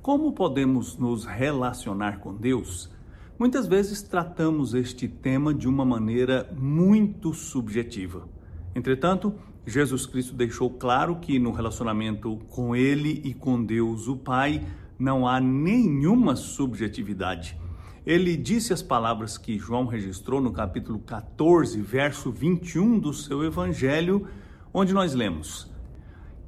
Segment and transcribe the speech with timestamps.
[0.00, 2.88] Como podemos nos relacionar com Deus?
[3.38, 8.28] Muitas vezes tratamos este tema de uma maneira muito subjetiva.
[8.74, 9.34] Entretanto,
[9.66, 14.64] Jesus Cristo deixou claro que no relacionamento com Ele e com Deus, o Pai,
[14.98, 17.58] não há nenhuma subjetividade.
[18.06, 24.26] Ele disse as palavras que João registrou no capítulo 14, verso 21 do seu evangelho,
[24.72, 25.70] onde nós lemos: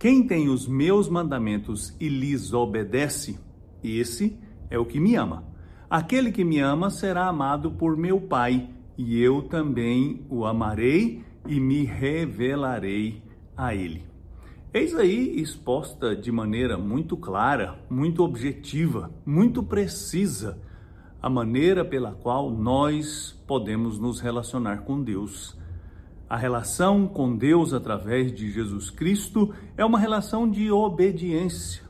[0.01, 3.39] Quem tem os meus mandamentos e lhes obedece,
[3.85, 4.35] esse
[4.71, 5.45] é o que me ama.
[5.91, 11.61] Aquele que me ama será amado por meu Pai, e eu também o amarei e
[11.61, 13.23] me revelarei
[13.55, 14.03] a ele.
[14.73, 20.59] Eis aí exposta de maneira muito clara, muito objetiva, muito precisa,
[21.21, 25.61] a maneira pela qual nós podemos nos relacionar com Deus.
[26.31, 31.83] A relação com Deus através de Jesus Cristo é uma relação de obediência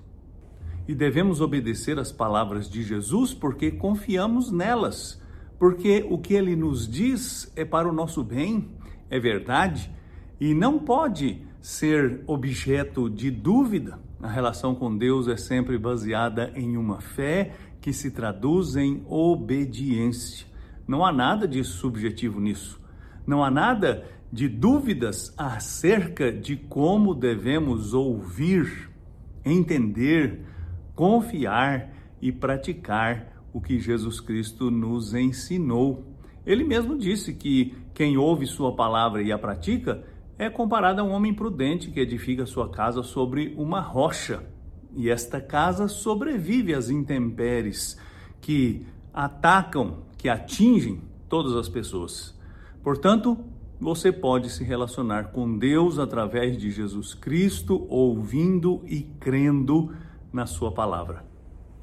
[0.89, 5.23] e devemos obedecer às palavras de Jesus porque confiamos nelas,
[5.59, 8.71] porque o que ele nos diz é para o nosso bem,
[9.11, 9.93] é verdade
[10.41, 13.99] e não pode ser objeto de dúvida.
[14.23, 20.47] A relação com Deus é sempre baseada em uma fé que se traduz em obediência.
[20.89, 22.81] Não há nada de subjetivo nisso.
[23.27, 28.91] Não há nada de dúvidas acerca de como devemos ouvir,
[29.45, 30.41] entender,
[30.95, 36.05] confiar e praticar o que Jesus Cristo nos ensinou.
[36.47, 40.05] Ele mesmo disse que quem ouve sua palavra e a pratica
[40.39, 44.43] é comparado a um homem prudente que edifica sua casa sobre uma rocha.
[44.97, 47.99] E esta casa sobrevive às intempéries
[48.41, 52.39] que atacam, que atingem todas as pessoas.
[52.83, 53.39] Portanto,
[53.81, 59.95] você pode se relacionar com Deus através de Jesus Cristo, ouvindo e crendo
[60.31, 61.25] na Sua palavra.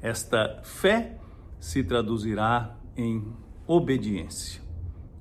[0.00, 1.18] Esta fé
[1.58, 3.26] se traduzirá em
[3.66, 4.62] obediência.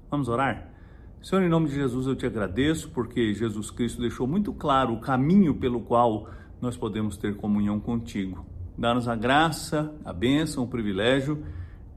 [0.10, 0.72] Vamos orar?
[1.20, 5.02] Senhor, em nome de Jesus eu te agradeço porque Jesus Cristo deixou muito claro o
[5.02, 6.30] caminho pelo qual
[6.62, 8.46] nós podemos ter comunhão contigo.
[8.78, 11.44] Dá-nos a graça, a bênção, o privilégio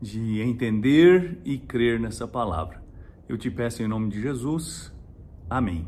[0.00, 2.82] de entender e crer nessa palavra.
[3.30, 4.92] Eu te peço em nome de Jesus.
[5.48, 5.86] Amém.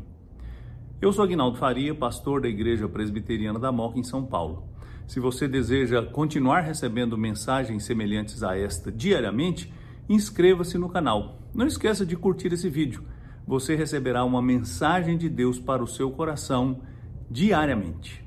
[1.01, 4.63] Eu sou Aguinaldo Faria, pastor da Igreja Presbiteriana da Moca em São Paulo.
[5.05, 9.73] Se você deseja continuar recebendo mensagens semelhantes a esta diariamente,
[10.07, 11.37] inscreva-se no canal.
[11.53, 13.03] Não esqueça de curtir esse vídeo.
[13.45, 16.79] Você receberá uma mensagem de Deus para o seu coração
[17.29, 18.22] diariamente.